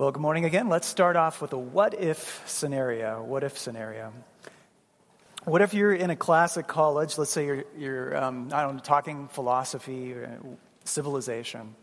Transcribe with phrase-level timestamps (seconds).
[0.00, 0.70] Well, good morning again.
[0.70, 3.22] Let's start off with a what if scenario.
[3.22, 4.14] What if scenario?
[5.44, 7.18] What if you're in a class at college?
[7.18, 10.40] Let's say you're, you're um, I don't know, talking philosophy, or
[10.86, 11.74] civilization,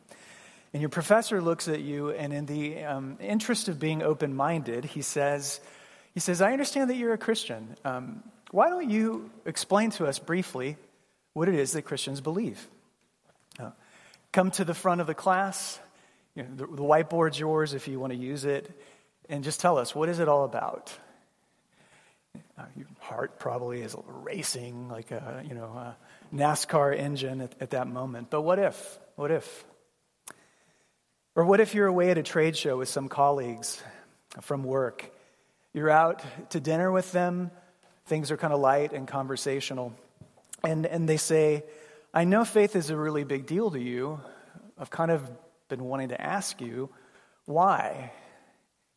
[0.73, 4.83] and your professor looks at you, and in the um, interest of being open minded,
[4.83, 5.61] he says,
[6.15, 7.77] he says, I understand that you're a Christian.
[7.85, 10.75] Um, why don't you explain to us briefly
[11.33, 12.67] what it is that Christians believe?
[13.59, 13.69] Uh,
[14.31, 15.79] come to the front of the class.
[16.37, 18.69] You know, the, the whiteboard's yours if you want to use it.
[19.27, 20.95] And just tell us, what is it all about?
[22.55, 25.97] Uh, your heart probably is racing like a, you know, a
[26.31, 28.29] NASCAR engine at, at that moment.
[28.29, 28.99] But what if?
[29.15, 29.65] What if?
[31.33, 33.81] Or what if you're away at a trade show with some colleagues
[34.41, 35.11] from work?
[35.73, 37.49] You're out to dinner with them,
[38.05, 39.91] things are kind of light and conversational,
[40.63, 41.63] and, and they say,
[42.13, 44.19] I know faith is a really big deal to you.
[44.79, 45.27] I've kind of
[45.67, 46.89] been wanting to ask you,
[47.45, 48.11] why?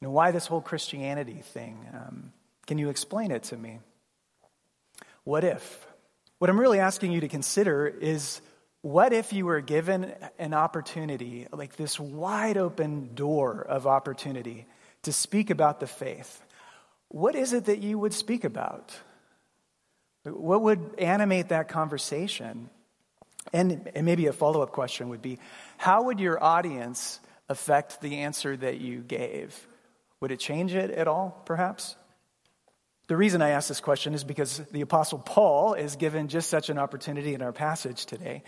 [0.01, 1.87] You know, why this whole Christianity thing?
[1.93, 2.33] Um,
[2.67, 3.81] can you explain it to me?
[5.25, 5.87] What if?
[6.39, 8.41] What I'm really asking you to consider is
[8.83, 14.67] what if you were given an opportunity, like this wide open door of opportunity,
[15.03, 16.43] to speak about the faith?
[17.09, 18.97] What is it that you would speak about?
[20.25, 22.71] What would animate that conversation?
[23.53, 25.39] And, and maybe a follow up question would be
[25.77, 29.67] how would your audience affect the answer that you gave?
[30.21, 31.97] Would it change it at all, perhaps?
[33.09, 36.71] The reason I ask this question is because the Apostle Paul is given just such
[36.71, 38.45] an opportunity in our passage today.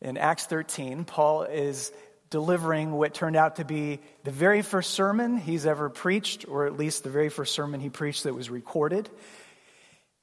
[0.00, 1.90] In Acts 13, Paul is
[2.30, 6.76] delivering what turned out to be the very first sermon he's ever preached, or at
[6.76, 9.08] least the very first sermon he preached that was recorded.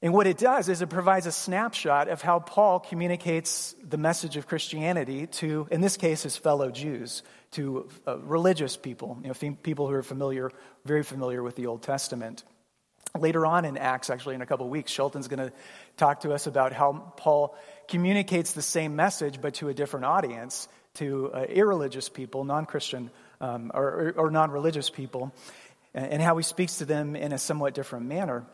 [0.04, 4.36] And what it does is it provides a snapshot of how Paul communicates the message
[4.36, 9.56] of Christianity to, in this case, his fellow Jews, to uh, religious people, you know,
[9.64, 10.52] people who are familiar,
[10.84, 12.44] very familiar with the Old Testament.
[13.18, 15.54] Later on in Acts, actually in a couple weeks, Shelton's going to
[15.96, 17.58] talk to us about how Paul
[17.88, 23.10] communicates the same message but to a different audience, to uh, irreligious people, non Christian
[23.40, 25.34] um, or, or non religious people,
[25.94, 28.46] and how he speaks to them in a somewhat different manner.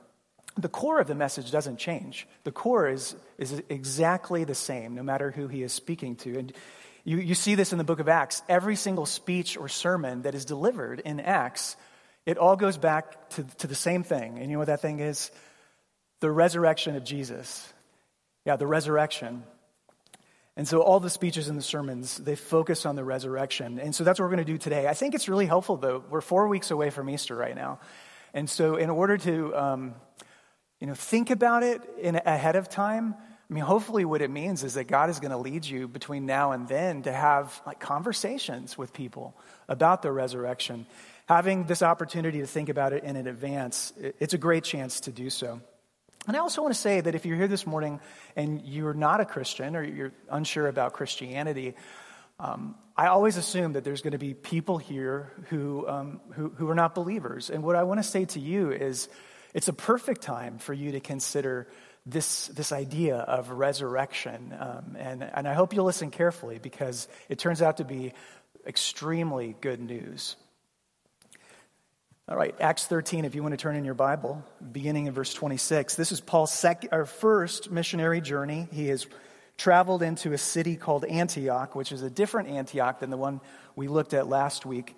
[0.59, 2.28] The core of the message doesn't change.
[2.44, 6.38] The core is, is exactly the same, no matter who he is speaking to.
[6.38, 6.53] And
[7.03, 8.42] you, you see this in the book of Acts.
[8.50, 11.75] Every single speech or sermon that is delivered in Acts
[12.30, 14.38] it all goes back to, to the same thing.
[14.38, 15.31] And you know what that thing is?
[16.19, 17.74] The resurrection of Jesus.
[18.46, 19.44] Yeah, the resurrection.
[20.56, 23.80] And so all the speeches and the sermons, they focus on the resurrection.
[23.80, 24.88] And so that's what we're going to do today.
[24.88, 26.03] I think it's really helpful, though.
[26.08, 27.80] We're four weeks away from Easter right now.
[28.34, 29.96] And so in order to, um,
[30.79, 33.16] you know, think about it in, ahead of time,
[33.50, 36.25] I mean, hopefully what it means is that God is going to lead you between
[36.25, 39.35] now and then to have like conversations with people
[39.68, 40.85] about the resurrection
[41.29, 45.29] having this opportunity to think about it in advance, it's a great chance to do
[45.29, 45.62] so.
[46.28, 48.00] And I also want to say that if you're here this morning
[48.35, 51.75] and you're not a Christian or you're unsure about Christianity,
[52.39, 56.68] um, I always assume that there's going to be people here who, um, who, who
[56.68, 57.51] are not believers.
[57.51, 59.07] And what I want to say to you is
[59.54, 61.68] it's a perfect time for you to consider
[62.06, 64.54] this, this idea of resurrection.
[64.58, 68.14] Um, and, and I hope you'll listen carefully because it turns out to be
[68.66, 70.36] extremely good news.
[72.28, 75.34] All right, Acts 13, if you want to turn in your Bible, beginning in verse
[75.34, 75.96] 26.
[75.96, 78.68] This is Paul's sec- our first missionary journey.
[78.72, 79.08] He has
[79.58, 83.42] traveled into a city called Antioch, which is a different Antioch than the one
[83.76, 84.96] we looked at last week.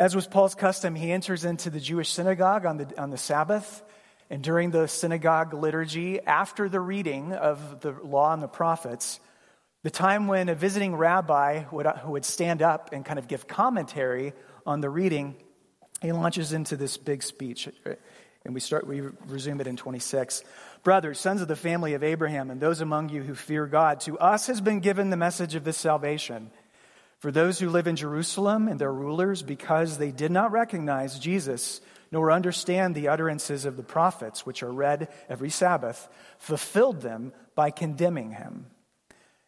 [0.00, 3.82] As was Paul's custom, he enters into the Jewish synagogue on the, on the Sabbath.
[4.30, 9.20] And during the synagogue liturgy, after the reading of the law and the prophets,
[9.82, 13.28] the time when a visiting rabbi would, uh, who would stand up and kind of
[13.28, 14.32] give commentary
[14.64, 15.36] on the reading,
[16.00, 17.68] he launches into this big speech.
[18.46, 20.42] And we start, we resume it in 26.
[20.82, 24.18] Brothers, sons of the family of Abraham, and those among you who fear God, to
[24.18, 26.50] us has been given the message of this salvation.
[27.20, 31.82] For those who live in Jerusalem and their rulers, because they did not recognize Jesus,
[32.10, 36.08] nor understand the utterances of the prophets, which are read every Sabbath,
[36.38, 38.66] fulfilled them by condemning him.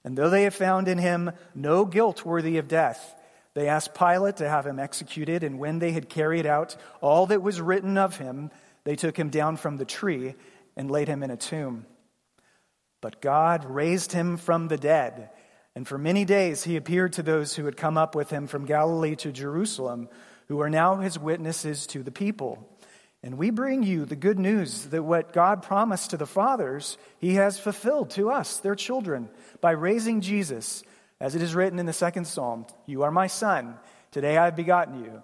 [0.05, 3.19] And though they have found in him no guilt worthy of death,
[3.55, 7.43] they asked Pilate to have him executed, and when they had carried out all that
[7.43, 8.51] was written of him,
[8.85, 10.35] they took him down from the tree
[10.77, 11.87] and laid him in a tomb.
[13.01, 15.31] But God raised him from the dead,
[15.75, 18.67] and for many days he appeared to those who had come up with him from
[18.67, 20.09] Galilee to Jerusalem,
[20.49, 22.69] who are now his witnesses to the people.
[23.23, 27.35] And we bring you the good news that what God promised to the fathers, he
[27.35, 29.29] has fulfilled to us, their children,
[29.61, 30.83] by raising Jesus
[31.21, 33.77] as it is written in the second psalm, You are my son,
[34.11, 35.23] today I have begotten you.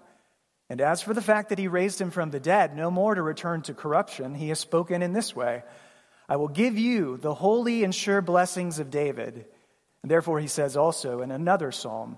[0.69, 3.21] And as for the fact that he raised him from the dead, no more to
[3.21, 5.63] return to corruption, he has spoken in this way
[6.29, 9.45] I will give you the holy and sure blessings of David.
[10.01, 12.17] And therefore, he says also in another psalm,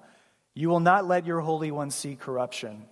[0.54, 2.86] You will not let your Holy One see corruption.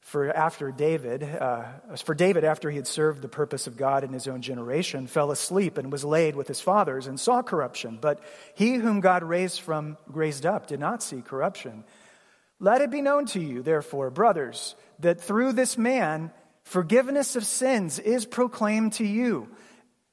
[0.00, 1.64] For after David, uh,
[2.04, 5.32] for David, after he had served the purpose of God in his own generation, fell
[5.32, 7.98] asleep and was laid with his fathers and saw corruption.
[8.00, 8.22] But
[8.54, 11.82] he whom God raised from raised up did not see corruption.
[12.60, 16.30] Let it be known to you, therefore, brothers, that through this man
[16.62, 19.48] forgiveness of sins is proclaimed to you.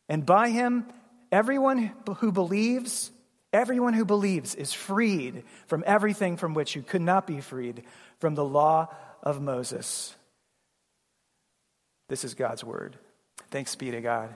[0.10, 0.88] And by him,
[1.32, 3.12] everyone who believes,
[3.54, 7.84] everyone who believes is freed from everything from which you could not be freed,
[8.20, 8.88] from the law
[9.22, 10.14] of Moses.
[12.10, 12.98] This is God's word.
[13.52, 14.36] Thanks be to God.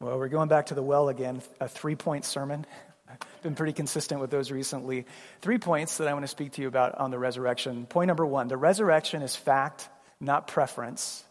[0.00, 2.66] Well, we're going back to the well again, a three point sermon.
[3.08, 5.06] I've been pretty consistent with those recently.
[5.42, 7.86] Three points that I want to speak to you about on the resurrection.
[7.86, 11.22] Point number one the resurrection is fact, not preference.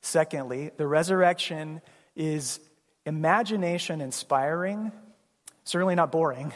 [0.00, 1.80] Secondly, the resurrection
[2.16, 2.60] is
[3.06, 4.92] imagination inspiring,
[5.64, 6.52] certainly not boring.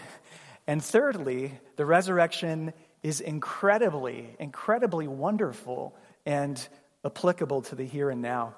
[0.66, 2.72] And thirdly, the resurrection
[3.02, 5.94] is incredibly, incredibly wonderful
[6.24, 6.66] and
[7.04, 8.54] applicable to the here and now.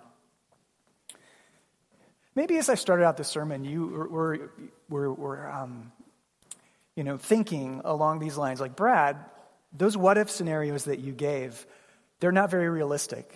[2.35, 4.51] Maybe as I started out the sermon, you were,
[4.89, 5.93] were, were um,
[6.95, 9.17] you know, thinking along these lines, like, Brad,
[9.73, 11.67] those what if scenarios that you gave,
[12.21, 13.33] they're not very realistic.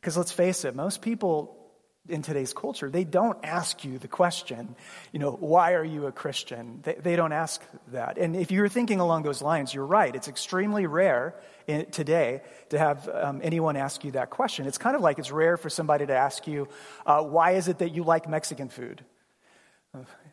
[0.00, 1.61] Because let's face it, most people
[2.08, 4.74] in today's culture, they don't ask you the question,
[5.12, 6.80] you know, why are you a Christian?
[6.82, 7.62] They, they don't ask
[7.92, 8.18] that.
[8.18, 10.14] And if you're thinking along those lines, you're right.
[10.14, 11.34] It's extremely rare
[11.68, 14.66] in, today to have um, anyone ask you that question.
[14.66, 16.68] It's kind of like it's rare for somebody to ask you,
[17.06, 19.04] uh, why is it that you like Mexican food?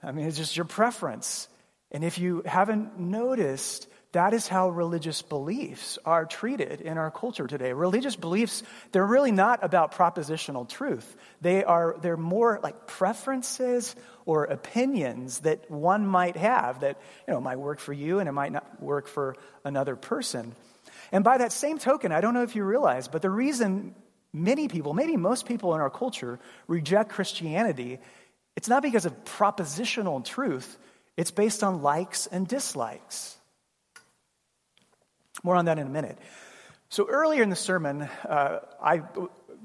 [0.02, 1.48] I mean, it's just your preference.
[1.92, 7.46] And if you haven't noticed, that is how religious beliefs are treated in our culture
[7.46, 7.74] today.
[7.74, 11.16] Religious beliefs, they're really not about propositional truth.
[11.42, 13.96] They are, they're more like preferences
[14.26, 18.32] or opinions that one might have that, you know, might work for you and it
[18.32, 20.56] might not work for another person.
[21.12, 23.94] And by that same token, I don't know if you realize, but the reason
[24.34, 28.00] many people, maybe most people in our culture, reject Christianity,
[28.56, 30.78] it's not because of propositional truth,
[31.16, 33.39] it's based on likes and dislikes.
[35.44, 36.18] More on that in a minute.
[36.90, 39.04] So earlier in the sermon, uh, I,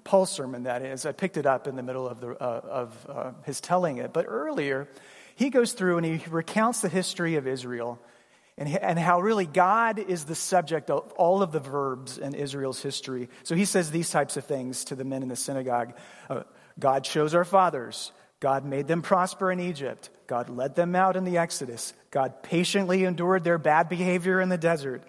[0.05, 3.07] Paul's sermon, that is, I picked it up in the middle of, the, uh, of
[3.09, 4.13] uh, his telling it.
[4.13, 4.89] But earlier,
[5.35, 7.99] he goes through and he recounts the history of Israel
[8.57, 12.81] and, and how really God is the subject of all of the verbs in Israel's
[12.81, 13.29] history.
[13.43, 15.95] So he says these types of things to the men in the synagogue
[16.31, 16.43] uh,
[16.79, 18.11] God chose our fathers,
[18.41, 23.05] God made them prosper in Egypt, God led them out in the Exodus, God patiently
[23.05, 25.05] endured their bad behavior in the desert.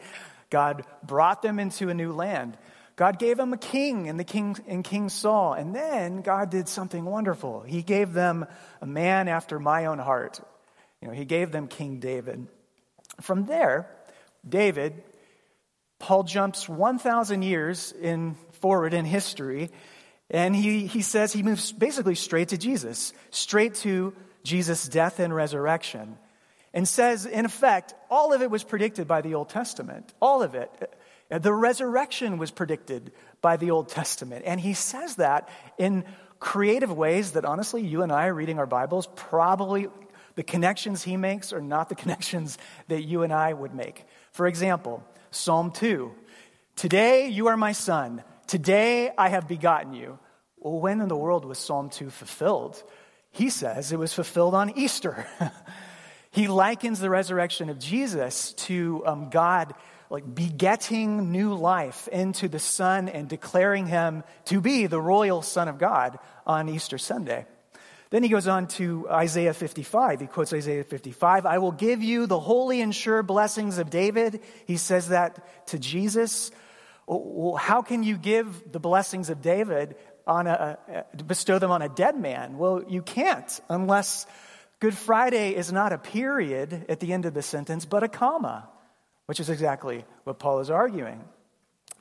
[0.49, 2.57] God brought them into a new land.
[2.95, 5.53] God gave them a king and the king in King Saul.
[5.53, 7.61] And then God did something wonderful.
[7.61, 8.45] He gave them
[8.81, 10.39] a man after my own heart.
[11.01, 12.47] You know, he gave them King David.
[13.21, 13.89] From there,
[14.47, 15.03] David,
[15.99, 19.71] Paul jumps 1,000 years in forward in history,
[20.29, 24.13] and he, he says he moves basically straight to Jesus, straight to
[24.43, 26.17] Jesus' death and resurrection
[26.75, 30.13] and says, in effect, all of it was predicted by the Old Testament.
[30.21, 30.69] All of it.
[31.31, 34.43] Uh, the resurrection was predicted by the Old Testament.
[34.45, 36.03] And he says that in
[36.37, 39.87] creative ways that honestly, you and I reading our Bibles, probably
[40.35, 42.57] the connections he makes are not the connections
[42.89, 44.03] that you and I would make.
[44.33, 45.01] For example,
[45.31, 46.11] Psalm 2
[46.75, 48.21] Today you are my son.
[48.47, 50.19] Today I have begotten you.
[50.57, 52.83] Well, when in the world was Psalm 2 fulfilled?
[53.31, 55.25] He says it was fulfilled on Easter.
[56.35, 59.73] He likens the resurrection of Jesus to um, God
[60.09, 65.69] like begetting new life into the Son and declaring him to be the royal Son
[65.69, 67.45] of God on Easter Sunday.
[68.09, 70.19] Then he goes on to Isaiah 55.
[70.19, 74.41] He quotes Isaiah 55 I will give you the holy and sure blessings of David.
[74.67, 76.51] He says that to Jesus.
[77.07, 79.95] Well, how can you give the blessings of David
[80.27, 82.57] on a, bestow them on a dead man?
[82.57, 84.25] Well, you can't unless
[84.79, 88.69] Good Friday is not a period at the end of the sentence, but a comma,
[89.25, 91.23] which is exactly what Paul is arguing.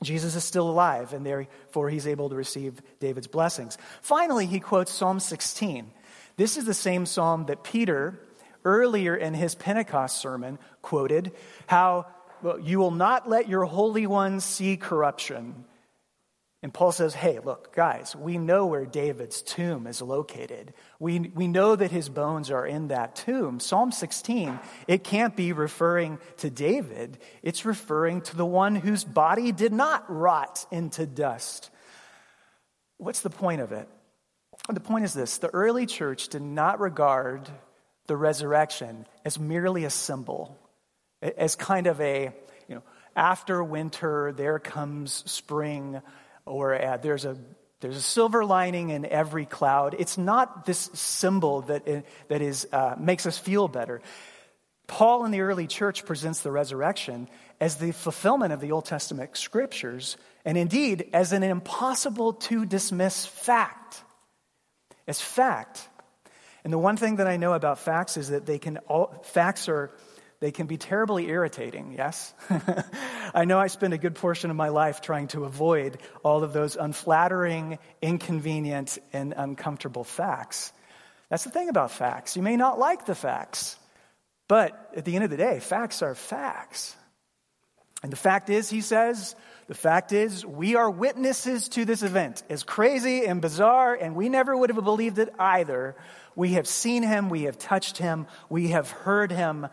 [0.03, 3.77] Jesus is still alive, and therefore he's able to receive David's blessings.
[4.01, 5.89] Finally, he quotes Psalm 16.
[6.37, 8.19] This is the same psalm that Peter,
[8.65, 11.31] earlier in his Pentecost sermon, quoted
[11.67, 12.07] how
[12.41, 15.65] well, you will not let your Holy One see corruption.
[16.65, 20.73] And Paul says, hey, look, guys, we know where David's tomb is located.
[20.99, 23.59] We, we know that his bones are in that tomb.
[23.59, 29.51] Psalm 16, it can't be referring to David, it's referring to the one whose body
[29.51, 31.69] did not rot into dust.
[32.97, 33.87] What's the point of it?
[34.67, 37.47] The point is this the early church did not regard
[38.07, 40.57] the resurrection as merely a symbol,
[41.21, 42.33] as kind of a,
[42.67, 42.83] you know,
[43.15, 46.01] after winter, there comes spring
[46.45, 47.37] or uh, there's a
[47.81, 49.95] there's a silver lining in every cloud.
[49.99, 54.01] It's not this symbol that, uh, that is, uh, makes us feel better.
[54.87, 57.27] Paul in the early church presents the resurrection
[57.59, 63.25] as the fulfillment of the Old Testament scriptures, and indeed as an impossible to dismiss
[63.25, 64.03] fact.
[65.07, 65.87] As fact.
[66.63, 69.69] And the one thing that I know about facts is that they can all, facts
[69.69, 69.91] are
[70.39, 72.33] they can be terribly irritating, yes?
[73.33, 76.53] I know I spend a good portion of my life trying to avoid all of
[76.53, 80.73] those unflattering, inconvenient, and uncomfortable facts.
[81.29, 82.35] That's the thing about facts.
[82.35, 83.77] You may not like the facts,
[84.47, 86.95] but at the end of the day, facts are facts.
[88.03, 89.35] And the fact is, he says,
[89.67, 92.43] the fact is, we are witnesses to this event.
[92.49, 95.95] As crazy and bizarre, and we never would have believed it either.
[96.35, 99.67] We have seen him, we have touched him, we have heard him,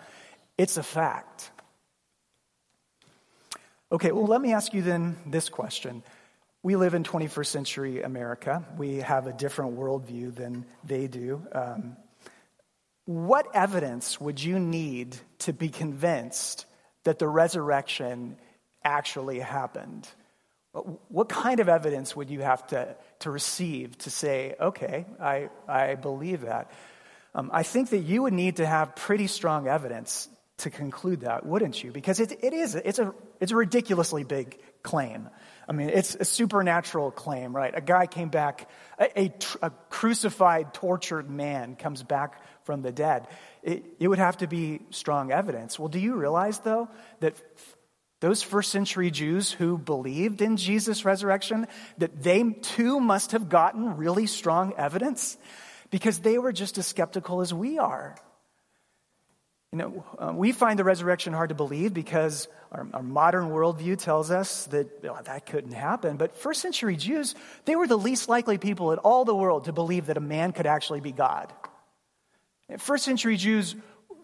[0.63, 1.51] it's a fact.
[3.91, 6.05] Okay, well, let me ask you then this question.
[6.63, 8.65] We live in 21st century America.
[8.79, 11.45] We have a different worldview than they do.
[11.51, 11.97] Um,
[13.07, 16.67] what evidence would you need to be convinced
[17.03, 18.37] that the resurrection
[18.85, 20.07] actually happened?
[21.09, 25.97] What kind of evidence would you have to, to receive to say, okay, I, I
[25.97, 26.71] believe that?
[27.35, 30.29] Um, I think that you would need to have pretty strong evidence
[30.63, 31.93] to conclude that, wouldn't you?
[31.93, 35.29] Because it, it is, it's a, it's a ridiculously big claim.
[35.69, 37.73] I mean, it's a supernatural claim, right?
[37.77, 43.29] A guy came back, a, a, a crucified, tortured man comes back from the dead.
[43.63, 45.79] It, it would have to be strong evidence.
[45.79, 46.89] Well, do you realize, though,
[47.21, 47.35] that
[48.21, 51.67] those first century Jews who believed in Jesus' resurrection,
[51.99, 55.37] that they too must have gotten really strong evidence?
[55.91, 58.17] Because they were just as skeptical as we are.
[59.73, 63.99] You know, uh, we find the resurrection hard to believe because our, our modern worldview
[63.99, 66.19] tells us that that couldn't happen.
[66.19, 69.73] But first century Jews, they were the least likely people in all the world to
[69.73, 71.51] believe that a man could actually be God.
[72.77, 73.75] First century Jews,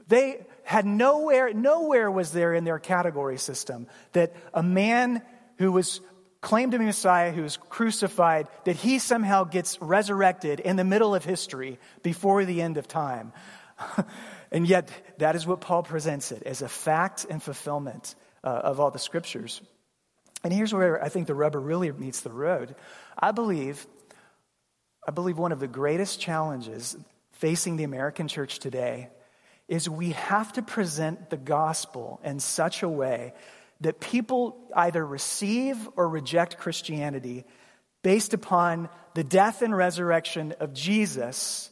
[0.07, 5.23] they had nowhere, nowhere was there in their category system that a man
[5.57, 6.03] who was
[6.43, 11.15] claimed to be Messiah, who was crucified, that he somehow gets resurrected in the middle
[11.15, 13.33] of history before the end of time.
[14.51, 18.81] And yet, that is what Paul presents it as a fact and fulfillment uh, of
[18.81, 19.61] all the scriptures.
[20.45, 22.75] And here's where I think the rubber really meets the road.
[23.19, 23.87] I believe,
[25.07, 26.97] I believe one of the greatest challenges
[27.33, 29.11] facing the American church today
[29.69, 33.35] is we have to present the gospel in such a way
[33.81, 37.45] that people either receive or reject Christianity
[38.03, 41.71] based upon the death and resurrection of Jesus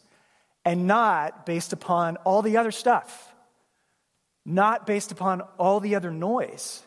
[0.66, 3.32] and not based upon all the other stuff,
[4.44, 6.82] not based upon all the other noise.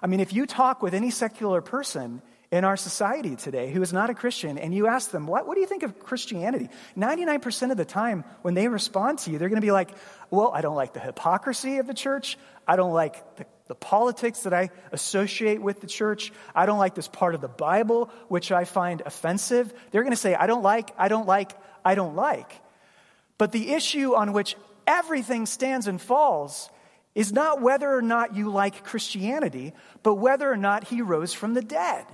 [0.00, 2.22] I mean, if you talk with any secular person
[2.52, 5.56] in our society today who is not a Christian and you ask them, what, what
[5.56, 6.68] do you think of Christianity?
[6.96, 9.90] 99% of the time, when they respond to you, they're going to be like,
[10.30, 12.38] well, I don't like the hypocrisy of the church.
[12.68, 16.32] I don't like the, the politics that I associate with the church.
[16.54, 19.74] I don't like this part of the Bible, which I find offensive.
[19.90, 21.50] They're going to say, I don't like, I don't like,
[21.84, 22.62] I don't like.
[23.38, 26.68] But the issue on which everything stands and falls
[27.14, 31.54] is not whether or not you like Christianity, but whether or not he rose from
[31.54, 32.04] the dead.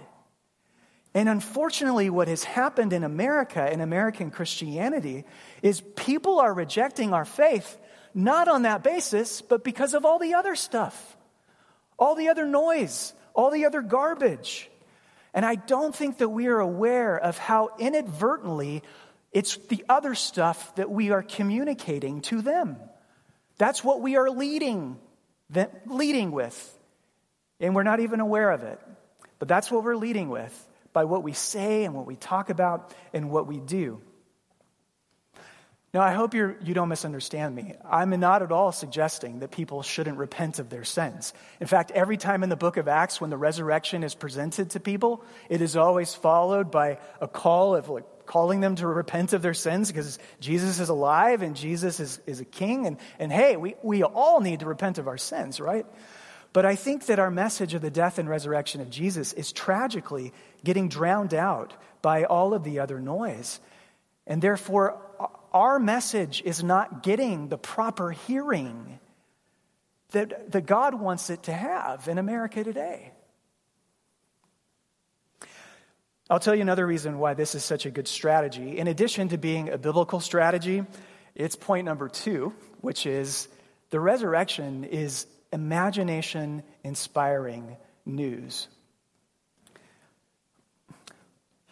[1.14, 5.24] And unfortunately, what has happened in America, in American Christianity,
[5.62, 7.78] is people are rejecting our faith
[8.14, 11.16] not on that basis, but because of all the other stuff,
[11.98, 14.70] all the other noise, all the other garbage.
[15.32, 18.82] And I don't think that we are aware of how inadvertently
[19.34, 22.76] it's the other stuff that we are communicating to them.
[23.58, 24.96] That's what we are leading,
[25.86, 26.78] leading with.
[27.60, 28.80] And we're not even aware of it.
[29.40, 32.94] But that's what we're leading with by what we say and what we talk about
[33.12, 34.00] and what we do.
[35.92, 37.74] Now, I hope you're, you don't misunderstand me.
[37.88, 41.32] I'm not at all suggesting that people shouldn't repent of their sins.
[41.60, 44.80] In fact, every time in the book of Acts when the resurrection is presented to
[44.80, 49.42] people, it is always followed by a call of like, calling them to repent of
[49.42, 52.86] their sins because Jesus is alive and Jesus is, is a king.
[52.86, 55.86] And, and hey, we, we all need to repent of our sins, right?
[56.52, 60.32] But I think that our message of the death and resurrection of Jesus is tragically
[60.62, 63.60] getting drowned out by all of the other noise.
[64.26, 65.00] And therefore,
[65.52, 69.00] our message is not getting the proper hearing
[70.10, 73.13] that, that God wants it to have in America today.
[76.34, 78.76] I'll tell you another reason why this is such a good strategy.
[78.76, 80.82] In addition to being a biblical strategy,
[81.36, 83.46] it's point number two, which is
[83.90, 88.66] the resurrection is imagination inspiring news.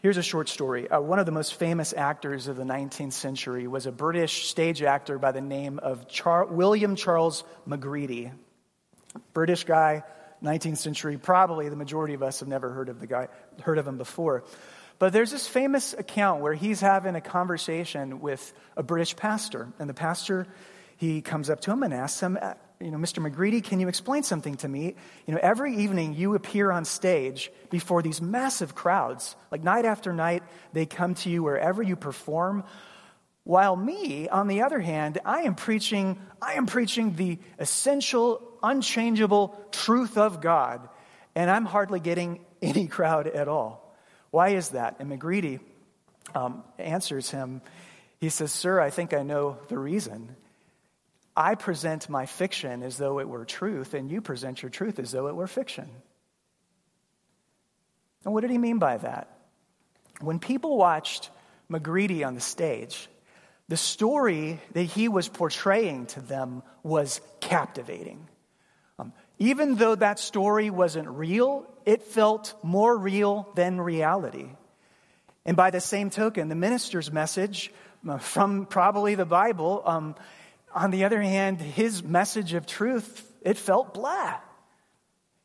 [0.01, 0.89] Here's a short story.
[0.89, 4.81] Uh, one of the most famous actors of the 19th century was a British stage
[4.81, 8.31] actor by the name of Char- William Charles Macready.
[9.35, 10.05] British guy,
[10.43, 11.19] 19th century.
[11.19, 13.29] Probably the majority of us have never heard of the guy,
[13.63, 14.45] heard of him before.
[14.99, 19.89] But there's this famous account where he's having a conversation with a British pastor, and
[19.89, 20.47] the pastor
[20.97, 23.21] he comes up to him and asks him, uh, you know, Mr.
[23.21, 24.95] Macready, can you explain something to me?
[25.27, 29.37] You know, every evening you appear on stage before these massive crowds.
[29.51, 32.65] Like night after night, they come to you wherever you perform.
[33.45, 39.59] While me, on the other hand, I am preaching, I am preaching the essential, unchangeable
[39.71, 40.89] truth of God,
[41.35, 43.95] and I'm hardly getting any crowd at all.
[44.31, 44.97] Why is that?
[44.99, 45.61] And Macready
[46.35, 47.61] um, answers him.
[48.19, 50.37] He says, Sir, I think I know the reason.
[51.37, 55.13] I present my fiction as though it were truth, and you present your truth as
[55.13, 55.89] though it were fiction.
[58.25, 59.29] And what did he mean by that?
[60.21, 61.31] When people watched
[61.69, 63.09] Macready on the stage,
[63.69, 68.29] the story that he was portraying to them was captivating.
[69.39, 74.51] Even though that story wasn't real, it felt more real than reality.
[75.45, 77.73] And by the same token, the minister's message
[78.09, 80.15] uh, from probably the Bible um,
[80.75, 84.37] on the other hand, his message of truth, it felt blah.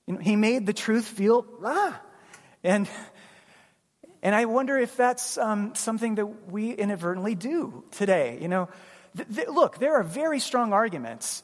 [0.05, 1.95] You know, he made the truth feel blah.
[2.63, 2.87] And,
[4.21, 8.37] and I wonder if that's um, something that we inadvertently do today.
[8.41, 8.69] You know,
[9.15, 11.43] th- th- look, there are very strong arguments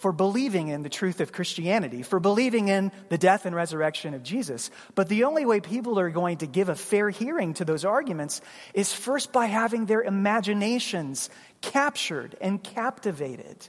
[0.00, 4.22] for believing in the truth of Christianity, for believing in the death and resurrection of
[4.22, 4.70] Jesus.
[4.94, 8.40] But the only way people are going to give a fair hearing to those arguments
[8.72, 11.28] is first by having their imaginations
[11.60, 13.68] captured and captivated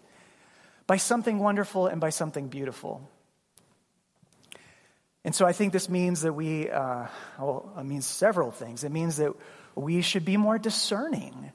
[0.87, 3.07] by something wonderful and by something beautiful.
[5.25, 7.07] And so I think this means that we, uh,
[7.39, 8.85] well, it means several things.
[8.85, 9.33] It means that
[9.75, 11.51] we should be more discerning.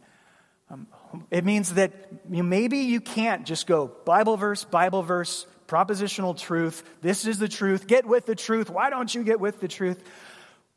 [0.71, 0.87] Um,
[1.31, 6.83] it means that maybe you can't just go Bible verse, Bible verse, propositional truth.
[7.01, 7.87] This is the truth.
[7.87, 8.71] Get with the truth.
[8.71, 10.03] Why don't you get with the truth?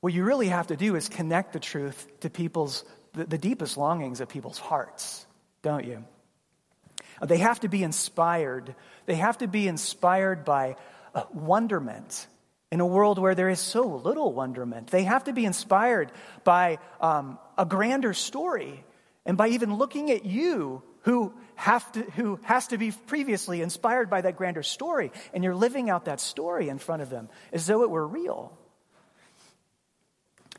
[0.01, 3.77] What you really have to do is connect the truth to people's, the, the deepest
[3.77, 5.25] longings of people's hearts
[5.61, 6.03] don't you?
[7.21, 8.75] They have to be inspired.
[9.05, 10.77] They have to be inspired by
[11.13, 12.27] uh, wonderment
[12.71, 14.87] in a world where there is so little wonderment.
[14.87, 16.11] They have to be inspired
[16.43, 18.83] by um, a grander story
[19.25, 24.09] and by even looking at you who, have to, who has to be previously inspired
[24.09, 25.11] by that grander story.
[25.33, 28.57] And you're living out that story in front of them as though it were real.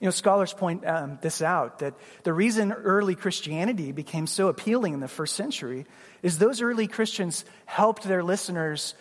[0.01, 4.95] You know, scholars point um, this out that the reason early Christianity became so appealing
[4.95, 5.85] in the first century
[6.23, 8.95] is those early Christians helped their listeners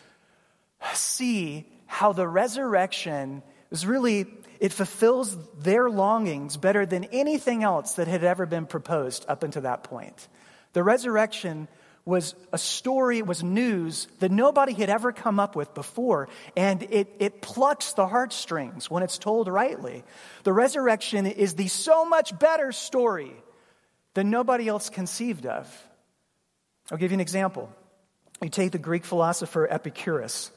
[0.93, 4.26] see how the resurrection was really,
[4.60, 9.63] it fulfills their longings better than anything else that had ever been proposed up until
[9.63, 10.28] that point.
[10.74, 11.67] The resurrection
[12.06, 17.08] was a story, was news that nobody had ever come up with before, and it,
[17.19, 20.04] it plucks the heartstrings when it's told rightly.
[20.43, 23.32] The resurrection is the so much better story
[24.15, 25.67] than nobody else conceived of.
[26.91, 27.69] I'll give you an example.
[28.41, 30.52] You take the Greek philosopher Epicurus.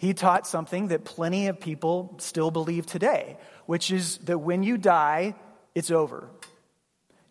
[0.00, 3.36] He taught something that plenty of people still believe today,
[3.66, 5.34] which is that when you die,
[5.74, 6.26] it's over.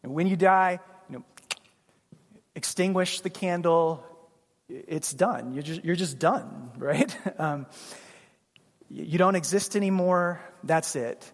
[0.03, 0.79] And when you die,
[1.09, 1.23] you know,
[2.53, 4.05] extinguish the candle,
[4.69, 5.53] it's done.
[5.53, 7.11] You're just, you're just done, right?
[7.39, 7.65] Um,
[8.87, 11.31] you don't exist anymore, that's it.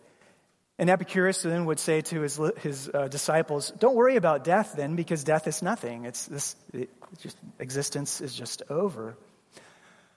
[0.80, 4.96] And Epicurus then would say to his, his uh, disciples, Don't worry about death then,
[4.96, 6.06] because death is nothing.
[6.06, 9.18] It's this, it, just, existence is just over.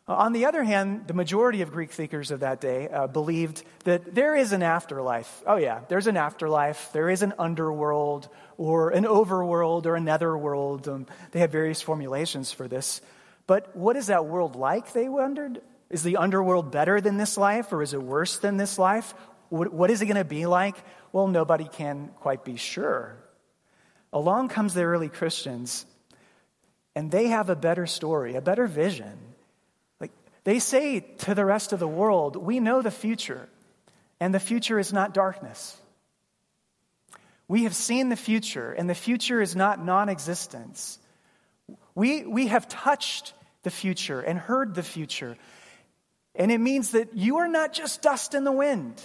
[0.09, 4.15] On the other hand, the majority of Greek thinkers of that day uh, believed that
[4.15, 5.43] there is an afterlife.
[5.47, 6.91] Oh, yeah, there's an afterlife.
[6.93, 10.89] There is an underworld or an overworld or a netherworld.
[10.89, 13.03] Um, they had various formulations for this.
[13.47, 15.61] But what is that world like, they wondered?
[15.91, 19.15] Is the underworld better than this life or is it worse than this life?
[19.51, 20.77] what, what is it going to be like?
[21.13, 23.17] Well, nobody can quite be sure.
[24.13, 25.85] Along comes the early Christians,
[26.95, 29.19] and they have a better story, a better vision
[30.49, 33.51] They say to the rest of the world, We know the future,
[34.19, 35.77] and the future is not darkness.
[37.49, 40.99] We have seen the future, and the future is not non existence.
[41.95, 45.37] We, we have touched the future and heard the future.
[46.35, 49.03] And it means that you are not just dust in the wind.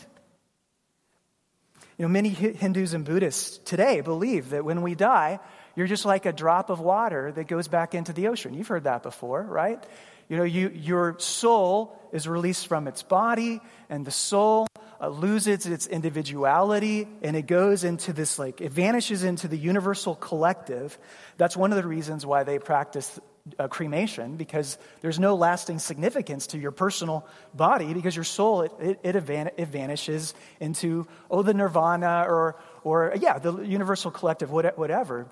[1.97, 5.41] You know, many Hindus and Buddhists today believe that when we die,
[5.75, 8.53] you're just like a drop of water that goes back into the ocean.
[8.53, 9.84] You've heard that before, right?
[10.29, 13.59] You know, you, your soul is released from its body,
[13.89, 14.67] and the soul
[15.01, 20.15] uh, loses its individuality, and it goes into this, like, it vanishes into the universal
[20.15, 20.97] collective.
[21.38, 23.19] That's one of the reasons why they practice
[23.59, 28.71] uh, cremation, because there's no lasting significance to your personal body, because your soul, it,
[28.79, 35.27] it, it, it vanishes into, oh, the nirvana, or, or yeah, the universal collective, whatever.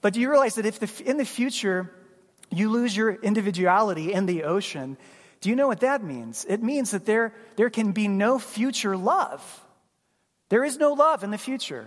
[0.00, 1.90] But do you realize that if the, in the future
[2.50, 4.96] you lose your individuality in the ocean,
[5.40, 6.44] do you know what that means?
[6.48, 9.64] It means that there, there can be no future love.
[10.48, 11.86] There is no love in the future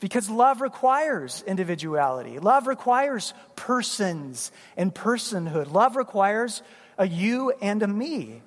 [0.00, 2.38] because love requires individuality.
[2.38, 5.72] Love requires persons and personhood.
[5.72, 6.62] Love requires
[6.98, 8.42] a you and a me.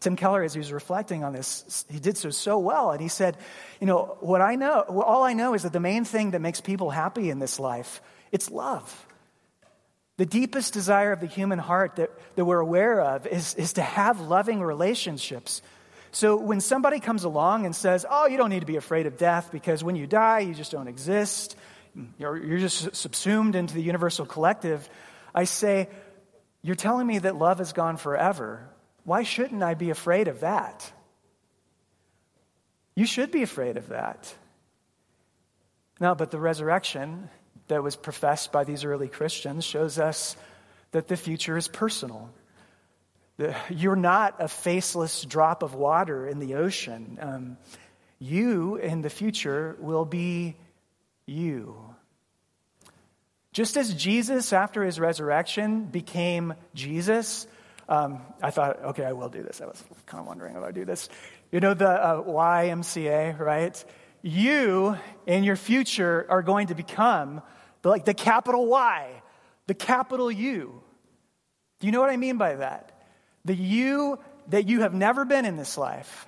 [0.00, 2.90] Tim Keller, as he was reflecting on this, he did so so well.
[2.90, 3.38] And he said,
[3.80, 6.60] You know, what I know, all I know is that the main thing that makes
[6.60, 9.06] people happy in this life, it's love.
[10.16, 13.82] The deepest desire of the human heart that, that we're aware of is, is to
[13.82, 15.60] have loving relationships.
[16.12, 19.16] So when somebody comes along and says, Oh, you don't need to be afraid of
[19.16, 21.56] death because when you die, you just don't exist,
[22.18, 24.88] you're, you're just subsumed into the universal collective,
[25.34, 25.88] I say,
[26.62, 28.68] You're telling me that love is gone forever.
[29.02, 30.90] Why shouldn't I be afraid of that?
[32.94, 34.32] You should be afraid of that.
[35.98, 37.28] No, but the resurrection
[37.68, 40.36] that was professed by these early Christians shows us
[40.92, 42.30] that the future is personal.
[43.68, 47.18] You're not a faceless drop of water in the ocean.
[47.20, 47.56] Um,
[48.18, 50.56] you in the future will be
[51.26, 51.76] you.
[53.52, 57.46] Just as Jesus, after his resurrection, became Jesus,
[57.88, 59.60] um, I thought, okay, I will do this.
[59.60, 61.08] I was kind of wondering if I do this.
[61.52, 63.84] You know the uh, YMCA, right?
[64.22, 64.96] You
[65.26, 67.42] in your future are going to become
[67.84, 69.22] the, like the capital Y,
[69.66, 70.82] the capital U.
[71.78, 72.90] Do you know what I mean by that?
[73.44, 74.18] The you
[74.48, 76.26] that you have never been in this life.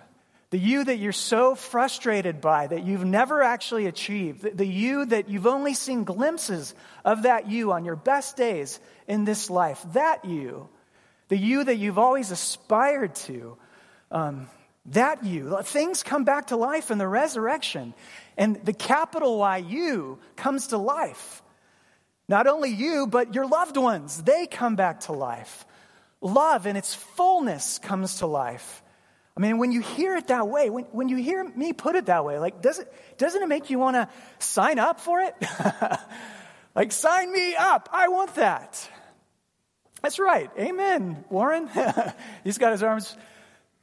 [0.51, 4.43] The you that you're so frustrated by that you've never actually achieved.
[4.43, 6.75] The, the you that you've only seen glimpses
[7.07, 9.83] of that you on your best days in this life.
[9.95, 10.69] That you
[11.29, 13.57] the you that you've always aspired to,
[14.11, 14.49] um,
[14.87, 15.57] that you.
[15.63, 17.95] Things come back to life in the resurrection.
[18.37, 21.43] And the capital Y you comes to life.
[22.29, 25.65] Not only you, but your loved ones, they come back to life.
[26.21, 28.83] Love in its fullness comes to life.
[29.37, 32.07] I mean, when you hear it that way, when, when you hear me put it
[32.07, 34.09] that way, like, does it, doesn't it make you want to
[34.39, 35.35] sign up for it?
[36.75, 37.91] like, sign me up.
[37.93, 38.91] I want that.
[40.03, 40.51] That's right.
[40.59, 41.69] Amen, Warren.
[42.45, 43.15] He's got his arms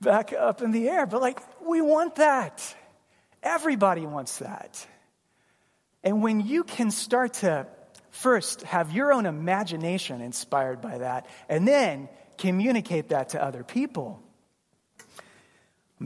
[0.02, 1.06] back up in the air.
[1.06, 2.76] But, like, we want that.
[3.44, 4.88] Everybody wants that.
[6.04, 7.68] And when you can start to
[8.14, 14.22] first have your own imagination inspired by that, and then communicate that to other people.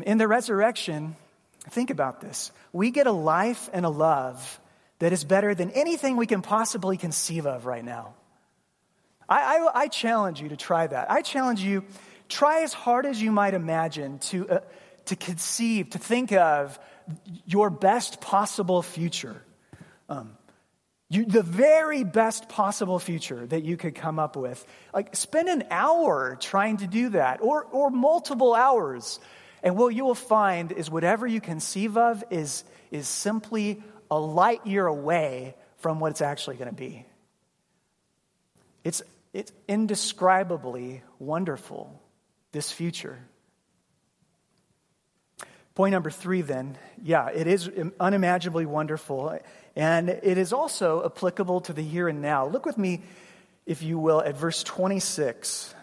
[0.04, 1.15] In the resurrection,
[1.70, 2.52] think about this.
[2.72, 4.60] We get a life and a love
[5.00, 8.13] that is better than anything we can possibly conceive of right now.
[9.28, 11.12] I, I, I, challenge you to try that.
[11.12, 11.84] I challenge you,
[12.30, 14.60] try as hard as you might imagine to, uh,
[15.06, 16.80] to conceive, to think of
[17.46, 19.41] your best possible future.
[20.08, 20.37] Um,
[21.10, 24.65] you, the very best possible future that you could come up with.
[24.93, 29.20] Like, spend an hour trying to do that, or, or multiple hours.
[29.63, 34.65] And what you will find is whatever you conceive of is, is simply a light
[34.67, 37.06] year away from what it's actually going to be.
[38.84, 39.02] It's
[39.38, 42.02] it's indescribably wonderful,
[42.54, 43.20] this future.
[45.78, 49.38] Point number three, then, yeah, it is unimaginably wonderful,
[49.76, 52.48] and it is also applicable to the here and now.
[52.48, 53.04] Look with me,
[53.68, 55.76] if you will, at verse 26.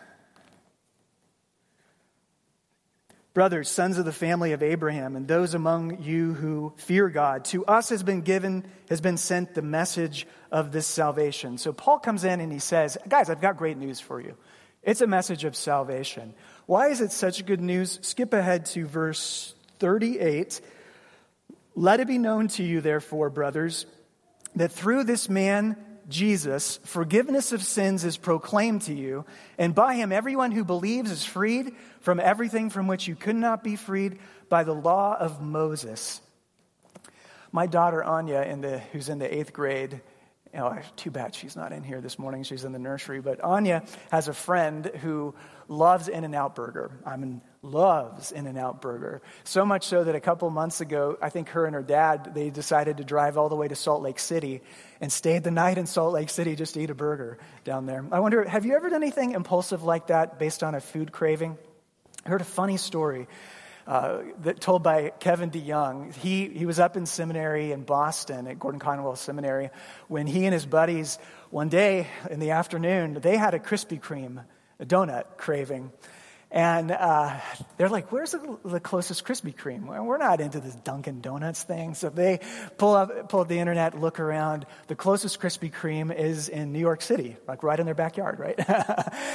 [3.35, 7.65] Brothers, sons of the family of Abraham, and those among you who fear God, to
[7.65, 11.57] us has been given, has been sent the message of this salvation.
[11.57, 14.35] So Paul comes in and he says, Guys, I've got great news for you.
[14.83, 16.35] It's a message of salvation.
[16.67, 18.01] Why is it such good news?
[18.03, 20.61] Skip ahead to verse 38.
[21.75, 23.87] Let it be known to you, therefore, brothers,
[24.55, 25.77] that through this man,
[26.09, 29.25] Jesus, forgiveness of sins is proclaimed to you,
[29.59, 33.65] and by him everyone who believes is freed from everything from which you could not
[33.65, 36.21] be freed by the law of Moses.
[37.53, 40.01] My daughter Anya, in the, who's in the eighth grade,
[40.57, 42.43] oh, too bad she's not in here this morning.
[42.43, 43.21] She's in the nursery.
[43.21, 45.35] But Anya has a friend who
[45.69, 46.91] loves In N Out Burger.
[47.07, 49.23] I mean, loves In N Out Burger.
[49.43, 52.51] So much so that a couple months ago, I think her and her dad, they
[52.51, 54.63] decided to drive all the way to Salt Lake City
[55.01, 58.05] and stayed the night in Salt Lake City just to eat a burger down there.
[58.13, 61.57] I wonder, have you ever done anything impulsive like that based on a food craving?
[62.25, 63.27] I heard a funny story
[63.87, 66.15] uh, that told by Kevin DeYoung.
[66.15, 69.71] He, he was up in seminary in Boston at Gordon Conwell Seminary
[70.09, 71.19] when he and his buddies,
[71.51, 74.45] one day in the afternoon, they had a Krispy Kreme
[74.81, 75.93] a donut craving.
[76.55, 77.41] And uh,
[77.77, 79.87] they're like, where's the, the, closest Krispy Kreme?
[79.87, 81.95] We're not into this Dunkin' Donuts thing.
[81.95, 82.39] So they
[82.79, 84.65] pull up, pull up the internet, look around.
[84.87, 88.57] The closest Krispy Kreme is in New York City, like right in their backyard, right?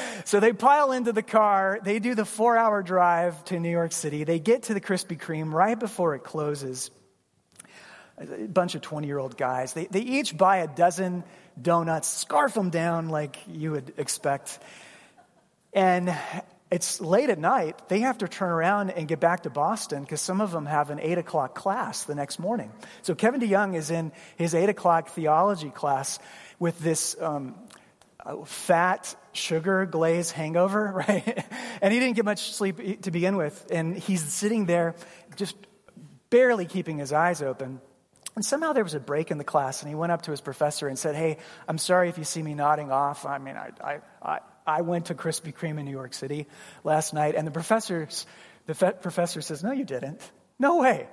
[0.23, 1.82] so they pile into the car.
[1.84, 4.23] They do the four hour drive to New York City.
[4.23, 6.89] They get to the Krispy Kreme right before it closes.
[8.17, 9.73] A bunch of 20 year old guys.
[9.73, 11.25] They, they each buy a dozen
[11.62, 14.58] donuts, scarf them down like you would expect.
[15.73, 16.17] And
[16.71, 17.89] it's late at night.
[17.89, 20.91] They have to turn around and get back to Boston because some of them have
[20.91, 22.71] an 8 o'clock class the next morning.
[23.01, 26.19] So Kevin DeYoung is in his 8 o'clock theology class
[26.60, 27.55] with this um,
[28.23, 31.45] uh, fat, sugar glaze hangover, right?
[31.82, 33.67] and he didn't get much sleep to begin with.
[33.71, 34.95] And he's sitting there
[35.38, 35.55] just
[36.29, 37.82] barely keeping his eyes open.
[38.36, 40.39] And somehow there was a break in the class, and he went up to his
[40.39, 43.25] professor and said, Hey, I'm sorry if you see me nodding off.
[43.25, 46.47] I mean, I, I, I, I went to Krispy Kreme in New York City
[46.84, 48.25] last night, and the professor's,
[48.67, 50.21] the professor says, No, you didn't.
[50.60, 51.08] No way.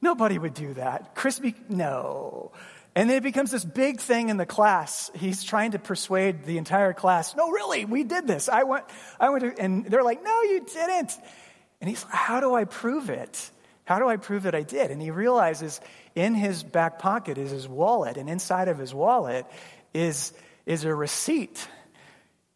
[0.00, 1.14] Nobody would do that.
[1.14, 2.52] Krispy, no.
[2.94, 5.10] And then it becomes this big thing in the class.
[5.14, 8.48] He's trying to persuade the entire class, no, really, we did this.
[8.48, 8.84] I went,
[9.18, 11.12] I went to, and they're like, no, you didn't.
[11.80, 13.50] And he's like, how do I prove it?
[13.84, 14.90] How do I prove that I did?
[14.90, 15.80] And he realizes
[16.14, 19.46] in his back pocket is his wallet, and inside of his wallet
[19.92, 20.32] is,
[20.64, 21.68] is a receipt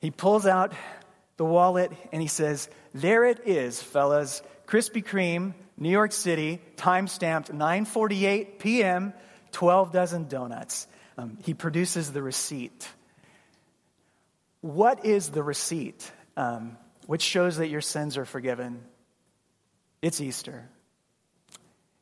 [0.00, 0.72] he pulls out
[1.36, 4.42] the wallet and he says, There it is, fellas.
[4.66, 9.12] Krispy Kreme, New York City, time stamped 9:48 p.m.,
[9.52, 10.86] 12 dozen donuts.
[11.18, 12.88] Um, he produces the receipt.
[14.60, 18.82] What is the receipt um, which shows that your sins are forgiven?
[20.02, 20.68] It's Easter.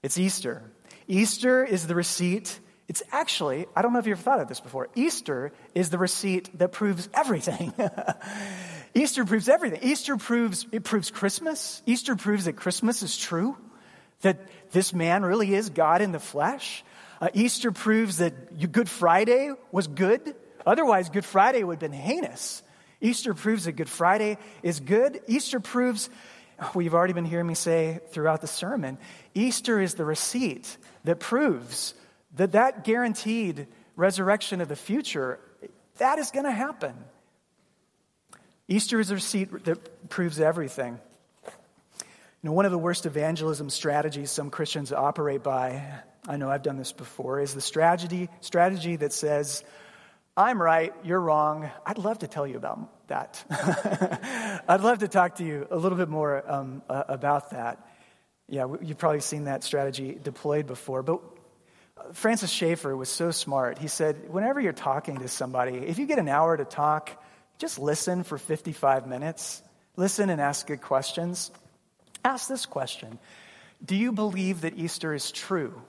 [0.03, 0.63] It's Easter.
[1.07, 4.89] Easter is the receipt it's actually, I don't know if you've thought of this before,
[4.95, 7.75] Easter is the receipt that proves everything.
[8.95, 9.81] Easter proves everything.
[9.83, 11.83] Easter proves, it proves Christmas.
[11.85, 13.59] Easter proves that Christmas is true,
[14.23, 14.41] that
[14.73, 16.83] this man really is God in the flesh.
[17.21, 20.35] Uh, Easter proves that Good Friday was good.
[20.65, 22.63] Otherwise, Good Friday would have been heinous.
[23.03, 25.21] Easter proves that Good Friday is good.
[25.27, 26.09] Easter proves,
[26.75, 28.97] well, you've already been hearing me say throughout the sermon,
[29.35, 31.93] Easter is the receipt that proves
[32.39, 35.39] that that guaranteed resurrection of the future,
[35.99, 36.95] that is going to happen.
[38.69, 41.01] Easter is a receipt that proves everything.
[41.45, 41.51] You
[42.45, 45.83] know, one of the worst evangelism strategies some Christians operate by,
[46.29, 49.65] I know I've done this before, is the strategy, strategy that says,
[50.37, 51.69] I'm right, you're wrong.
[51.85, 53.45] I'd love to tell you about that.
[54.69, 57.85] I'd love to talk to you a little bit more um, uh, about that.
[58.49, 61.03] Yeah, you've probably seen that strategy deployed before.
[61.03, 61.21] But
[62.13, 63.79] Francis Schaeffer was so smart.
[63.79, 67.23] He said, whenever you're talking to somebody, if you get an hour to talk,
[67.59, 69.63] just listen for 55 minutes.
[69.97, 71.51] Listen and ask good questions.
[72.25, 73.19] Ask this question
[73.85, 75.83] Do you believe that Easter is true?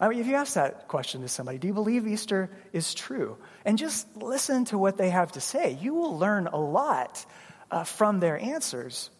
[0.00, 3.36] I mean, if you ask that question to somebody, do you believe Easter is true?
[3.64, 5.78] And just listen to what they have to say.
[5.80, 7.24] You will learn a lot
[7.70, 9.10] uh, from their answers.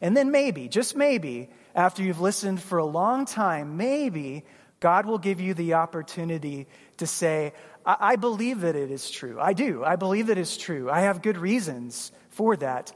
[0.00, 4.44] And then maybe, just maybe, after you've listened for a long time, maybe
[4.80, 6.66] God will give you the opportunity
[6.98, 7.52] to say,
[7.84, 9.38] I, I believe that it is true.
[9.40, 9.84] I do.
[9.84, 10.90] I believe it's true.
[10.90, 12.92] I have good reasons for that.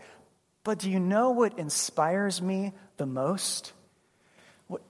[0.64, 3.72] But do you know what inspires me the most?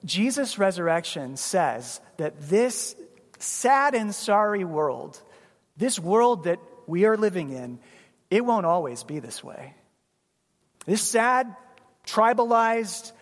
[0.04, 2.96] Jesus' resurrection says that this
[3.38, 5.20] sad and sorry world,
[5.76, 7.78] this world that we are living in,
[8.30, 9.74] it won't always be this way.
[10.84, 11.54] This sad,
[12.06, 13.12] tribalized,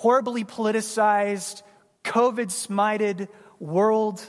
[0.00, 1.62] horribly politicized,
[2.04, 4.22] COVID smited world,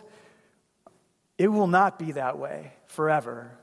[1.37, 3.57] it will not be that way forever.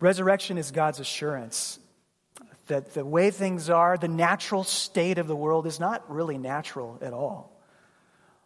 [0.00, 1.78] Resurrection is God's assurance
[2.66, 6.98] that the way things are, the natural state of the world is not really natural
[7.00, 7.58] at all.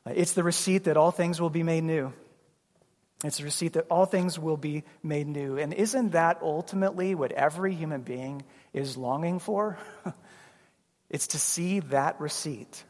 [0.07, 2.13] It's the receipt that all things will be made new.
[3.25, 5.59] It's a receipt that all things will be made new.
[5.59, 9.79] And isn't that ultimately what every human being is longing for?
[11.13, 12.83] it's to see that receipt.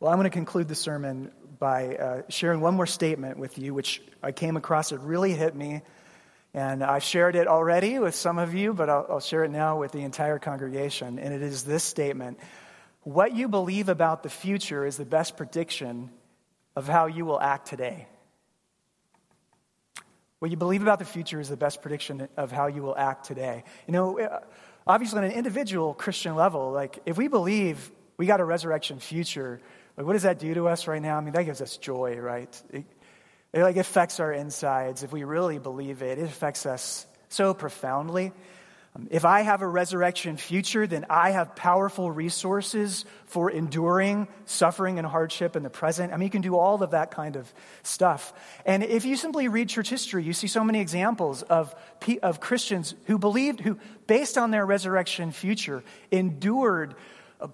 [0.00, 3.74] Well, I'm going to conclude the sermon by uh, sharing one more statement with you,
[3.74, 4.92] which I came across.
[4.92, 5.82] It really hit me.
[6.52, 9.78] And I've shared it already with some of you, but I'll, I'll share it now
[9.78, 11.18] with the entire congregation.
[11.18, 12.38] And it is this statement
[13.02, 16.10] What you believe about the future is the best prediction
[16.76, 18.06] of how you will act today.
[20.38, 23.24] What you believe about the future is the best prediction of how you will act
[23.24, 23.64] today.
[23.86, 24.42] You know,
[24.86, 29.60] obviously, on an individual Christian level, like if we believe we got a resurrection future,
[29.96, 31.16] like, what does that do to us right now?
[31.16, 32.62] I mean, that gives us joy, right?
[32.70, 32.84] It,
[33.52, 35.02] it like affects our insides.
[35.02, 38.32] If we really believe it, it affects us so profoundly.
[38.96, 44.98] Um, if I have a resurrection future, then I have powerful resources for enduring suffering
[44.98, 46.12] and hardship in the present.
[46.12, 47.52] I mean, you can do all of that kind of
[47.82, 48.32] stuff.
[48.64, 51.74] And if you simply read church history, you see so many examples of,
[52.22, 56.94] of Christians who believed, who, based on their resurrection future, endured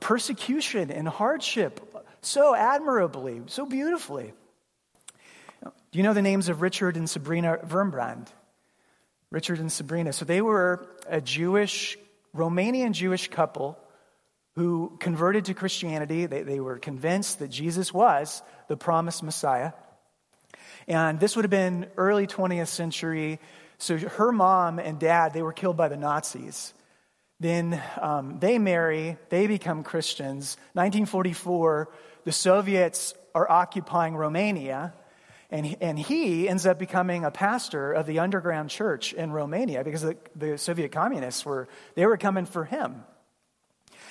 [0.00, 1.80] persecution and hardship
[2.22, 4.34] so admirably, so beautifully.
[5.62, 8.28] Do you know the names of Richard and Sabrina Wurmbrand?
[9.30, 10.12] Richard and Sabrina.
[10.12, 11.96] So they were a Jewish,
[12.34, 13.78] Romanian Jewish couple
[14.56, 16.26] who converted to Christianity.
[16.26, 19.72] They, they were convinced that Jesus was the promised Messiah.
[20.88, 23.38] And this would have been early 20th century.
[23.78, 26.74] So her mom and dad, they were killed by the Nazis.
[27.38, 30.56] Then um, they marry, they become Christians.
[30.74, 31.88] 1944,
[32.24, 34.92] the Soviets are occupying Romania,
[35.50, 39.82] and he, and he ends up becoming a pastor of the underground church in Romania
[39.82, 43.02] because the, the Soviet communists were, they were coming for him.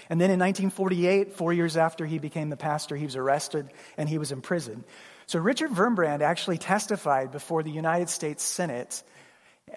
[0.09, 4.09] And then in 1948, four years after he became the pastor, he was arrested and
[4.09, 4.83] he was imprisoned.
[5.27, 9.03] So Richard Wurmbrand actually testified before the United States Senate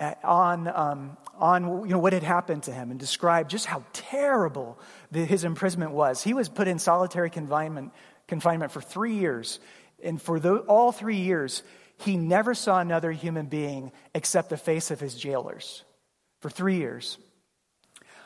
[0.01, 3.85] uh, on, um, on you know, what had happened to him and described just how
[3.93, 4.79] terrible
[5.11, 6.23] the, his imprisonment was.
[6.23, 7.93] He was put in solitary confinement,
[8.27, 9.61] confinement for three years.
[10.03, 11.63] And for the, all three years,
[11.99, 15.85] he never saw another human being except the face of his jailers.
[16.41, 17.19] For three years.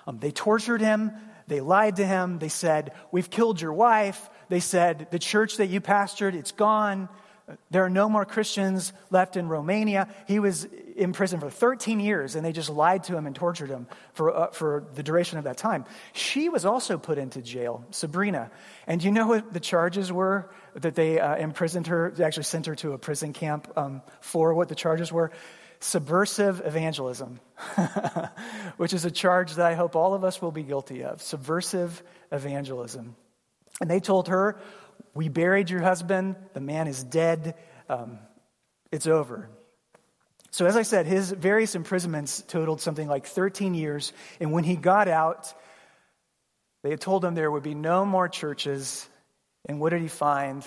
[0.07, 1.12] Um, they tortured him.
[1.49, 2.39] They lied to him.
[2.39, 4.31] They said, We've killed your wife.
[4.49, 7.09] They said, The church that you pastored, it's gone.
[7.71, 10.09] There are no more Christians left in Romania.
[10.27, 13.69] He was in prison for 13 years, and they just lied to him and tortured
[13.69, 15.85] him for, uh, for the duration of that time.
[16.13, 18.51] She was also put into jail, Sabrina.
[18.87, 22.11] And you know what the charges were that they uh, imprisoned her?
[22.11, 25.31] They actually sent her to a prison camp um, for what the charges were?
[25.81, 27.39] Subversive evangelism,
[28.79, 31.21] which is a charge that I hope all of us will be guilty of.
[31.21, 33.15] Subversive evangelism.
[33.81, 34.59] And they told her,
[35.15, 36.37] we buried your husband.
[36.55, 37.55] The man is dead.
[37.91, 38.19] Um,
[38.91, 39.51] it's over.
[40.57, 44.14] So, as I said, his various imprisonments totaled something like 13 years.
[44.40, 45.53] And when he got out,
[46.83, 49.07] they had told him there would be no more churches.
[49.66, 50.64] And what did he find?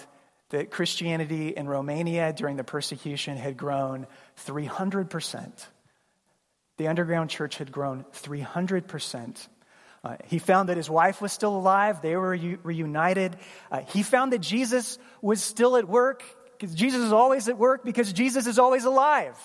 [0.51, 4.05] That Christianity in Romania during the persecution had grown
[4.45, 5.65] 300%.
[6.77, 9.47] The underground church had grown 300%.
[10.03, 12.03] Uh, he found that his wife was still alive.
[12.03, 13.37] They were reunited.
[13.71, 16.21] Uh, he found that Jesus was still at work.
[16.59, 19.35] Jesus is always at work because Jesus is always alive.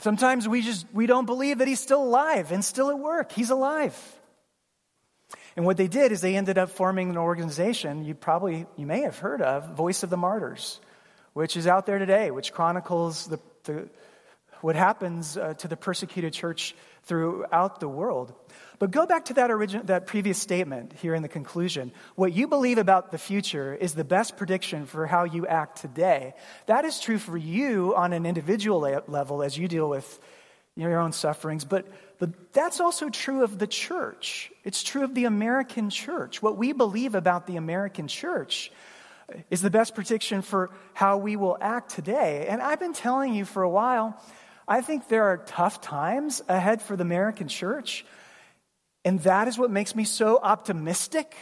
[0.00, 3.32] Sometimes we just we don't believe that he's still alive and still at work.
[3.32, 3.96] He's alive.
[5.56, 9.02] And what they did is they ended up forming an organization you probably you may
[9.02, 10.80] have heard of, Voice of the Martyrs,
[11.32, 13.88] which is out there today, which chronicles the, the
[14.60, 16.74] what happens uh, to the persecuted church
[17.04, 18.34] throughout the world.
[18.78, 21.92] But go back to that, origin, that previous statement here in the conclusion.
[22.16, 26.34] What you believe about the future is the best prediction for how you act today.
[26.66, 30.18] That is true for you on an individual level as you deal with
[30.76, 31.86] your own sufferings, but,
[32.18, 34.50] but that's also true of the church.
[34.64, 36.42] It's true of the American church.
[36.42, 38.72] What we believe about the American church
[39.50, 42.46] is the best prediction for how we will act today.
[42.48, 44.20] And I've been telling you for a while,
[44.66, 48.04] I think there are tough times ahead for the American church.
[49.04, 51.36] And that is what makes me so optimistic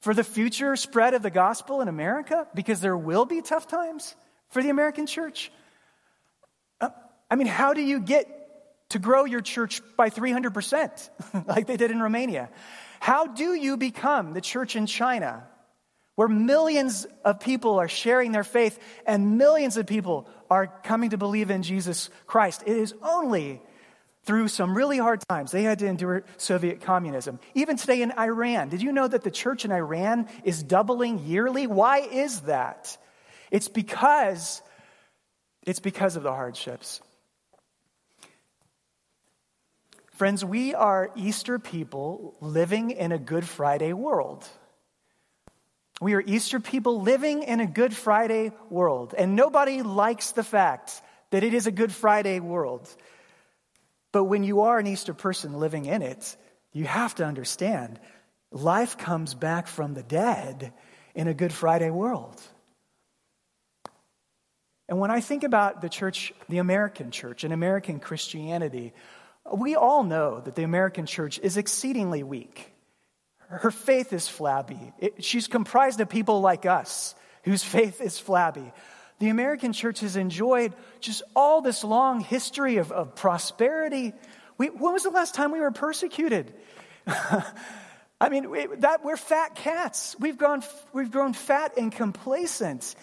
[0.00, 4.14] for the future spread of the gospel in America, because there will be tough times
[4.50, 5.50] for the American church.
[6.80, 6.90] Uh,
[7.30, 8.28] I mean, how do you get
[8.90, 11.10] to grow your church by 300%,
[11.46, 12.50] like they did in Romania?
[13.00, 15.44] How do you become the church in China,
[16.14, 21.18] where millions of people are sharing their faith and millions of people are coming to
[21.18, 22.62] believe in Jesus Christ?
[22.66, 23.62] It is only
[24.24, 25.50] through some really hard times.
[25.50, 27.40] They had to endure Soviet communism.
[27.54, 31.66] Even today in Iran, did you know that the church in Iran is doubling yearly?
[31.66, 32.96] Why is that?
[33.50, 34.62] It's because
[35.64, 37.00] it's because of the hardships.
[40.12, 44.46] Friends, we are Easter people living in a Good Friday world.
[46.02, 49.14] We are Easter people living in a Good Friday world.
[49.16, 51.00] And nobody likes the fact
[51.30, 52.88] that it is a Good Friday world.
[54.10, 56.36] But when you are an Easter person living in it,
[56.72, 58.00] you have to understand
[58.50, 60.72] life comes back from the dead
[61.14, 62.42] in a Good Friday world.
[64.88, 68.92] And when I think about the church, the American church, and American Christianity,
[69.54, 72.71] we all know that the American church is exceedingly weak.
[73.52, 74.92] Her faith is flabby.
[74.98, 78.72] It, she's comprised of people like us whose faith is flabby.
[79.18, 84.14] The American church has enjoyed just all this long history of, of prosperity.
[84.58, 86.52] We, when was the last time we were persecuted?
[87.06, 90.16] I mean, we, that, we're fat cats.
[90.18, 92.94] We've, gone, we've grown fat and complacent.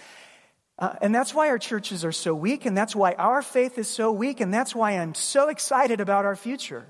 [0.80, 3.88] Uh, and that's why our churches are so weak, and that's why our faith is
[3.88, 6.86] so weak, and that's why I'm so excited about our future.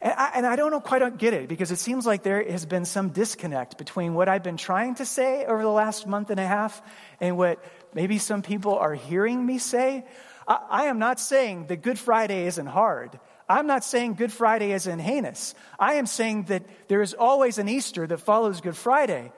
[0.00, 2.66] And I, and I don't know, quite get it because it seems like there has
[2.66, 6.38] been some disconnect between what I've been trying to say over the last month and
[6.38, 6.82] a half
[7.20, 10.04] and what maybe some people are hearing me say.
[10.46, 13.18] I, I am not saying that Good Friday isn't hard.
[13.48, 15.54] I'm not saying Good Friday isn't heinous.
[15.78, 19.32] I am saying that there is always an Easter that follows Good Friday.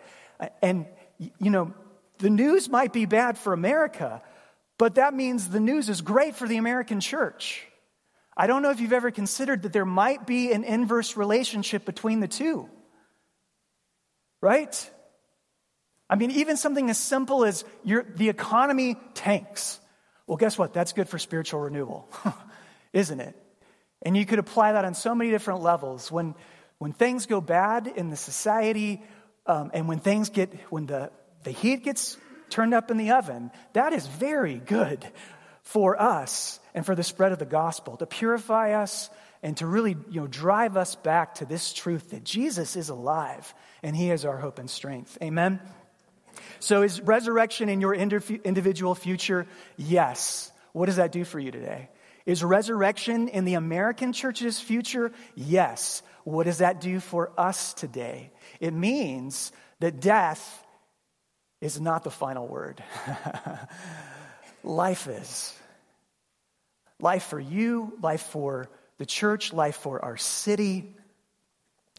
[0.62, 0.86] And,
[1.18, 1.74] you know,
[2.18, 4.22] the news might be bad for America,
[4.76, 7.67] but that means the news is great for the American church.
[8.38, 12.20] I don't know if you've ever considered that there might be an inverse relationship between
[12.20, 12.70] the two.
[14.40, 14.90] Right?
[16.08, 19.80] I mean, even something as simple as your, the economy tanks.
[20.26, 20.72] Well, guess what?
[20.72, 22.08] That's good for spiritual renewal,
[22.92, 23.34] isn't it?
[24.02, 26.10] And you could apply that on so many different levels.
[26.12, 26.36] When,
[26.78, 29.02] when things go bad in the society,
[29.46, 31.10] um, and when things get, when the
[31.44, 32.16] the heat gets
[32.50, 35.06] turned up in the oven, that is very good
[35.68, 39.10] for us and for the spread of the gospel, to purify us
[39.42, 43.52] and to really you know, drive us back to this truth that Jesus is alive
[43.82, 45.18] and he is our hope and strength.
[45.22, 45.60] Amen?
[46.58, 49.46] So, is resurrection in your individual future?
[49.76, 50.50] Yes.
[50.72, 51.90] What does that do for you today?
[52.24, 55.12] Is resurrection in the American church's future?
[55.34, 56.02] Yes.
[56.24, 58.30] What does that do for us today?
[58.58, 60.64] It means that death
[61.60, 62.82] is not the final word.
[64.62, 65.54] life is.
[67.00, 70.94] Life for you, life for the church, life for our city.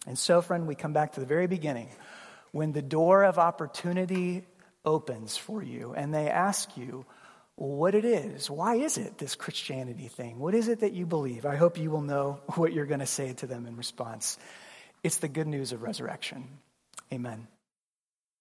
[0.05, 1.89] And so, friend, we come back to the very beginning.
[2.51, 4.45] When the door of opportunity
[4.83, 7.05] opens for you and they ask you
[7.55, 10.39] what it is, why is it this Christianity thing?
[10.39, 11.45] What is it that you believe?
[11.45, 14.37] I hope you will know what you're going to say to them in response.
[15.03, 16.47] It's the good news of resurrection.
[17.13, 17.47] Amen.